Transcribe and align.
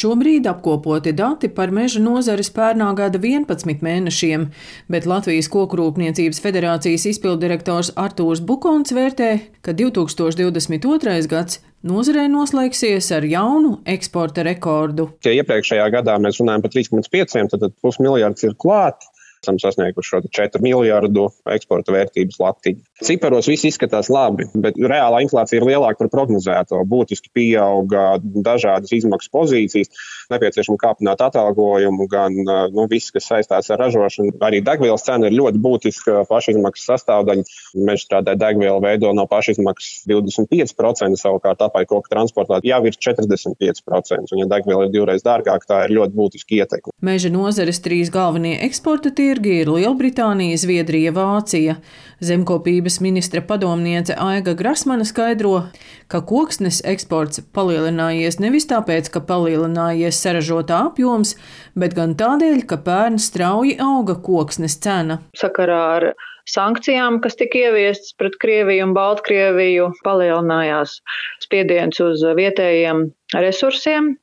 Šobrīd 0.00 0.46
apkopoti 0.48 1.12
dati 1.12 1.50
par 1.52 1.72
meža 1.76 2.00
nozares 2.00 2.48
pērnā 2.56 2.86
gada 2.96 3.18
11 3.20 3.82
mēnešiem, 3.84 4.46
bet 4.88 5.08
Latvijas 5.10 5.50
Kokrūpniecības 5.52 6.40
federācijas 6.40 7.04
izpildirektors 7.10 7.90
Artūrs 8.00 8.40
Bukons 8.40 8.94
vērtē, 8.96 9.30
ka 9.60 9.74
2022. 9.76 11.18
gads 11.28 11.60
nozarei 11.84 12.30
noslēgsies 12.32 13.10
ar 13.18 13.28
jaunu 13.28 13.74
eksporta 13.84 14.46
rekordu. 14.46 15.10
Ja 15.26 15.34
iepriekšējā 15.36 15.90
gadā 15.98 16.16
mēs 16.22 16.40
runājam 16.40 16.64
par 16.64 16.72
3,5, 16.78 17.58
tad 17.58 17.76
pusmiljards 17.84 18.48
ir 18.48 18.56
klāts 18.56 19.10
esam 19.42 19.58
sasnieguši 19.58 20.08
šo 20.08 20.20
4 20.36 20.60
miljardu 20.62 21.28
eksporta 21.50 21.94
vērtības 21.94 22.38
latiņu. 22.40 22.82
Ciparos 23.04 23.48
viss 23.48 23.64
izskatās 23.68 24.10
labi, 24.12 24.46
bet 24.60 24.76
reālā 24.76 25.22
inflācija 25.24 25.60
ir 25.60 25.66
lielāka 25.68 26.02
par 26.02 26.10
prognozēto. 26.12 26.82
Būtiski 26.88 27.32
pieauga 27.32 28.18
dažādas 28.20 28.92
izmaksu 28.92 29.32
pozīcijas, 29.32 29.88
nepieciešama 30.32 30.80
kāpināt 30.80 31.24
atalgojumu, 31.24 32.06
gan 32.10 32.36
nu, 32.36 32.86
viss, 32.90 33.12
kas 33.14 33.30
saistās 33.30 33.70
ar 33.72 33.80
ražošanu. 33.86 34.36
Arī 34.44 34.60
degvielas 34.64 35.06
cena 35.06 35.30
ir 35.30 35.38
ļoti 35.38 35.62
būtiska 35.64 36.24
pašizmaksas 36.28 36.92
sastāvdaļa. 36.92 37.46
Meža 37.88 38.04
strādāja 38.04 38.42
degviela 38.44 38.80
veido 38.84 39.14
no 39.16 39.24
pašizmaksas 39.30 40.04
25%, 40.10 41.20
savukārt 41.20 41.64
apai 41.64 41.86
koku 41.88 42.12
transportā 42.12 42.60
jau 42.66 42.82
ir 42.84 43.00
45%. 43.08 44.28
Un, 44.30 44.42
ja 44.42 44.50
degviela 44.50 44.86
ir 44.86 44.94
divreiz 44.94 45.24
dārgāka, 45.24 45.66
tā 45.66 45.82
ir 45.86 45.96
ļoti 45.96 46.16
būtiski 46.18 46.60
ietekme. 46.60 46.94
Meža 47.04 47.32
nozares 47.32 47.80
trīs 47.80 48.12
galvenie 48.12 48.58
eksporta 48.66 49.12
tirgi 49.16 49.29
tirgi 49.30 49.60
ir 49.62 49.68
Lielbritānija, 49.70 50.58
Zviedrija, 50.58 51.12
Vācija. 51.14 51.76
Zemkopības 52.20 52.98
ministra 53.00 53.40
padomniece 53.46 54.16
Aiga 54.18 54.52
Grasmana 54.58 55.06
skaidro, 55.08 55.70
ka 56.10 56.20
koksnes 56.26 56.82
eksports 56.84 57.40
palielinājies 57.56 58.40
nevis 58.42 58.66
tāpēc, 58.68 59.08
ka 59.14 59.22
palielinājies 59.28 60.18
saražotā 60.20 60.82
apjoms, 60.90 61.36
bet 61.78 61.94
gan 61.96 62.16
tādēļ, 62.18 62.66
ka 62.68 62.80
pērn 62.84 63.16
strauji 63.22 63.78
auga 63.80 64.18
koksnes 64.26 64.76
cena. 64.82 65.20
Sakarā 65.38 65.80
ar 65.94 66.10
sankcijām, 66.50 67.22
kas 67.24 67.38
tika 67.40 67.70
ieviestas 67.70 68.12
pret 68.18 68.36
Krieviju 68.42 68.90
un 68.90 68.94
Baltkrieviju, 68.98 69.92
palielinājās 70.04 70.98
spiediens 71.46 72.02
uz 72.02 72.26
vietējiem 72.36 73.06
resursiem. 73.38 74.16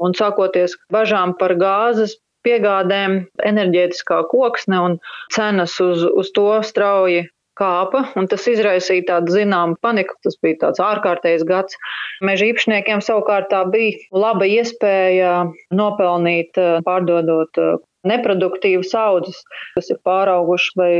Un 0.00 0.14
sākoties 0.16 0.76
bažām 0.92 1.34
par 1.40 1.56
gāzes 1.60 2.20
piegādēm, 2.46 3.18
enerģētiskā 3.46 4.22
koksne 4.30 4.80
un 4.86 4.96
cenas 5.34 5.76
uz, 5.84 6.04
uz 6.04 6.32
to 6.36 6.48
strauji 6.66 7.26
kāpa, 7.60 8.06
un 8.16 8.28
tas 8.30 8.46
izraisīja 8.48 9.06
tādu 9.10 9.34
zināmu 9.36 9.76
paniku. 9.84 10.16
Tas 10.24 10.38
bija 10.42 10.62
tāds 10.64 10.80
ārkārtējs 10.84 11.44
gads. 11.48 11.76
Meža 12.24 12.48
īpašniekiem 12.50 13.02
savukārt 13.04 13.50
tā 13.52 13.64
bija 13.72 13.98
laba 14.16 14.48
iespēja 14.48 15.34
nopelnīt, 15.74 16.56
pārdodot 16.86 17.60
neproduktīvas 18.08 18.94
audzes, 18.96 19.42
kas 19.74 19.90
ir 19.92 19.98
pāraugušas 20.06 20.76
vai, 20.80 20.92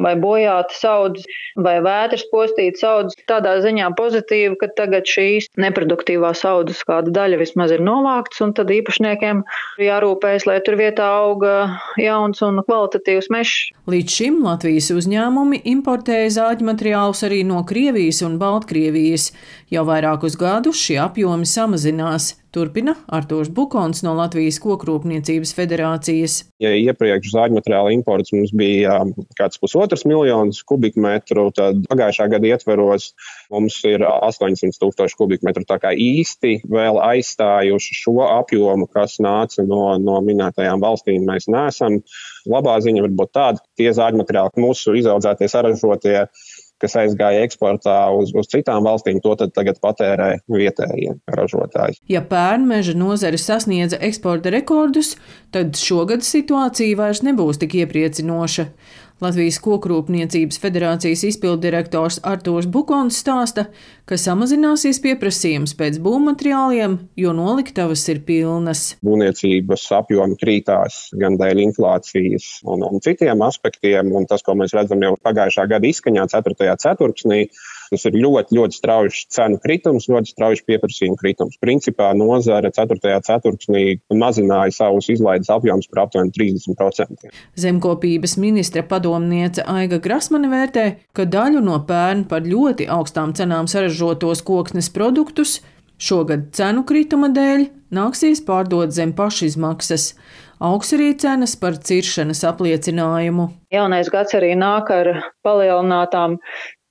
vai 0.00 0.14
bojātas 0.18 0.82
audzes, 0.88 1.26
vai 1.54 1.76
vētras 1.84 2.24
postītas 2.32 2.84
audzes. 2.86 3.18
Tādā 3.30 3.56
ziņā 3.64 3.90
pozitīvi, 3.98 4.56
ka 4.60 4.68
tagad 4.78 5.08
šīs 5.08 5.50
neproduktīvās 5.60 6.44
audzes 6.48 6.82
kāda 6.86 7.12
daļa 7.14 7.40
vismaz 7.42 7.74
ir 7.74 7.84
novāktas, 7.84 8.42
un 8.44 8.54
tad 8.58 8.72
īpašniekiem 8.74 9.44
jārūpējas, 9.82 10.48
lai 10.50 10.58
tur 10.66 10.78
vietā 10.80 11.08
auga 11.22 11.56
jauns 12.00 12.42
un 12.44 12.62
kvalitatīvs 12.66 13.30
mežs. 13.34 13.58
Līdz 13.90 14.18
šim 14.18 14.40
Latvijas 14.44 14.90
uzņēmumi 14.94 15.62
importēja 15.74 16.32
zāģu 16.40 16.70
materiālus 16.70 17.24
arī 17.26 17.42
no 17.46 17.62
Krievijas 17.68 18.22
un 18.26 18.38
Baltkrievijas. 18.42 19.30
Jau 19.72 19.86
vairākus 19.88 20.38
gadus 20.40 20.80
šie 20.80 20.98
apjomi 21.04 21.46
samazinās. 21.48 22.34
Turpina 22.54 22.94
Artošs 23.10 23.50
Bukons 23.54 24.04
no 24.06 24.12
Latvijas 24.14 24.60
Kokrūpniecības 24.62 25.52
federācijas. 25.56 26.36
Ja 26.62 26.70
iepriekš 26.78 27.32
zāģu 27.34 27.58
materiāla 27.58 27.90
imports 27.94 28.30
mums 28.34 28.52
bija 28.54 29.00
kāds 29.38 29.58
pusotrs 29.58 30.06
miljonus 30.06 30.62
kubikmetru, 30.66 31.48
tad 31.56 31.82
pagājušā 31.90 32.28
gada 32.30 32.52
ietveros 32.52 33.10
mums 33.52 33.80
ir 33.90 34.06
800 34.06 34.78
tūkstoši 34.80 35.18
kubikmetru. 35.18 35.66
Tā 35.66 35.80
kā 35.82 35.90
īsti 35.98 36.60
vēl 36.70 37.00
aizstājuši 37.02 37.98
šo 38.04 38.20
apjomu, 38.28 38.86
kas 38.94 39.18
nāca 39.24 39.66
no, 39.66 39.96
no 39.98 40.20
minētajām 40.24 40.82
valstīm, 40.84 41.26
mēs 41.26 41.50
neesam. 41.50 42.00
Labā 42.50 42.76
ziņa 42.84 43.06
var 43.06 43.14
būt 43.18 43.34
tāda, 43.34 43.62
ka 43.62 43.82
tie 43.82 43.90
zāģu 43.96 44.20
materiāli, 44.20 44.62
mūsu 44.62 44.94
izaudzētie, 45.00 45.48
saražotie, 45.50 46.18
kas 46.82 46.96
aizgāja 46.98 47.44
eksportā 47.46 47.96
uz, 48.16 48.32
uz 48.36 48.48
citām 48.50 48.84
valstīm, 48.86 49.20
to 49.24 49.34
tagad 49.44 49.78
patērē 49.82 50.30
vietējie 50.50 51.14
ražotāji. 51.36 52.00
Ja 52.10 52.24
pērnmeža 52.26 52.96
nozare 52.98 53.40
sasniedza 53.40 54.00
eksporta 54.04 54.52
rekordus, 54.54 55.14
tad 55.54 55.78
šogad 55.80 56.26
situācija 56.26 56.98
vairs 57.00 57.24
nebūs 57.26 57.62
tik 57.62 57.78
iepriecinoša. 57.84 58.68
Latvijas 59.22 59.60
Kokrūpniecības 59.62 60.56
federācijas 60.58 61.20
izpildirektors 61.28 62.16
Artūrs 62.26 62.66
Bukons 62.66 63.20
stāsta, 63.22 63.68
ka 64.10 64.18
samazināsies 64.18 64.98
pieprasījums 65.04 65.76
pēc 65.78 66.00
būvmateriāliem, 66.02 66.96
jo 67.22 67.34
noliktavas 67.36 68.02
ir 68.10 68.24
pilnas. 68.26 68.82
Būvniecības 69.06 69.86
apjomi 70.00 70.34
krītās 70.40 70.98
gan 71.20 71.38
dēļ 71.38 71.62
inflācijas 71.68 72.48
un, 72.66 72.82
un 72.88 73.04
citiem 73.04 73.46
aspektiem, 73.46 74.10
un 74.18 74.26
tas, 74.26 74.42
ko 74.42 74.58
mēs 74.58 74.74
redzam 74.74 75.06
jau 75.06 75.14
pagājušā 75.22 75.68
gada 75.70 75.88
izskaņā, 75.94 76.26
4. 76.34 76.74
ceturksnī, 76.82 77.44
Tas 77.90 78.06
ir 78.08 78.16
ļoti, 78.18 78.56
ļoti 78.58 78.78
strauji 78.78 79.24
cenu 79.34 79.58
kritums, 79.62 80.08
ļoti 80.10 80.32
strauji 80.32 80.64
pieprasījuma 80.68 81.18
kritums. 81.20 81.58
Principā 81.62 82.12
nozare 82.16 82.70
4. 82.74 82.98
ceturksnī 83.28 83.84
mazināja 84.14 84.74
savus 84.78 85.10
izlaides 85.12 85.50
apjomus 85.52 85.90
par 85.90 86.04
aptuveni 86.06 86.34
30%. 86.36 87.30
Zemkopības 87.60 88.38
ministra 88.40 88.84
padomniece 88.88 89.64
Aiga 89.70 90.00
Grasmane 90.02 90.50
vērtē, 90.52 90.86
ka 91.16 91.28
daļu 91.28 91.62
no 91.64 91.78
pērn 91.88 92.26
par 92.30 92.46
ļoti 92.48 92.88
augstām 92.90 93.36
cenām 93.36 93.70
saražotos 93.70 94.44
koksnes 94.46 94.90
produktus 94.94 95.60
šogad 95.98 96.50
cenu 96.56 96.84
krituma 96.86 97.30
dēļ 97.32 97.68
nāksies 97.94 98.42
pārdot 98.46 98.92
zem 98.94 99.14
pašizmaksas. 99.16 100.12
Augs 100.64 100.94
arī 100.96 101.10
cenas 101.18 101.56
par 101.60 101.76
ciršanas 101.76 102.44
apliecinājumu. 102.48 103.48
Jaunais 103.74 104.08
gads 104.12 104.36
arī 104.38 104.54
nāk 104.58 104.90
ar 104.94 105.10
palielinātām 105.44 106.38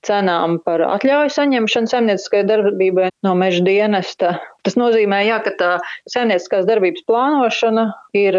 cenām 0.06 0.58
par 0.64 0.82
atļauju 0.86 1.32
saņemšanu 1.34 1.90
saimnieciskai 1.90 2.42
darbībai 2.48 3.08
no 3.26 3.34
meža 3.38 3.64
dienesta. 3.66 4.34
Tas 4.64 4.78
nozīmē, 4.80 5.22
jā, 5.28 5.40
ka 5.44 5.52
tā 5.60 5.70
saimnieciskās 6.12 6.68
darbības 6.68 7.04
plānošana 7.08 7.88
ir 8.16 8.38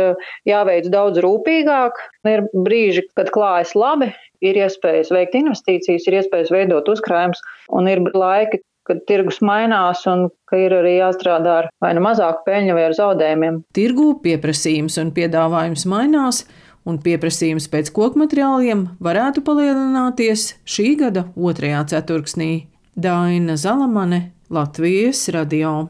jāveic 0.50 0.90
daudz 0.94 1.22
rūpīgāk. 1.26 2.00
Ir 2.30 2.46
brīži, 2.54 3.06
kad 3.18 3.30
klājas 3.36 3.76
labi, 3.78 4.12
ir 4.46 4.62
iespējas 4.66 5.12
veikt 5.14 5.38
investīcijas, 5.38 6.08
ir 6.08 6.22
iespējas 6.22 6.54
veidot 6.54 6.90
uzkrājumus, 6.92 7.44
un 7.74 7.90
ir 7.92 8.02
laiki, 8.14 8.62
kad 8.86 9.02
tirgus 9.10 9.40
mainās 9.42 10.04
un 10.10 10.28
ka 10.50 10.60
ir 10.62 10.76
arī 10.78 11.00
jāstrādā 11.00 11.56
ar 11.64 11.70
vai 11.82 11.94
nu 11.98 12.04
mazāku 12.06 12.46
peļņu 12.46 12.76
vai 12.78 12.84
ar 12.90 12.98
zaudējumiem. 12.98 13.64
Tirgu 13.78 14.12
pieprasījums 14.26 15.00
un 15.02 15.10
piedāvājums 15.16 15.88
mainās 15.90 16.44
un 16.86 17.02
pieprasījums 17.02 17.68
pēc 17.74 17.92
koku 17.96 18.22
materiāliem 18.22 18.86
varētu 19.04 19.44
palielināties 19.46 20.54
šī 20.70 20.88
gada 21.02 21.28
otrajā 21.36 21.84
ceturksnī. 21.92 22.52
Daina 22.96 23.58
Zalamane, 23.60 24.30
Latvijas 24.54 25.28
radio. 25.36 25.82